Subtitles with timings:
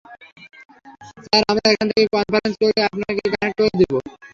[1.17, 4.15] Sir, আমরা এখান থেকে কনফারেন্স করে আপনাকে কানেক্ট করে দিবো কেনো?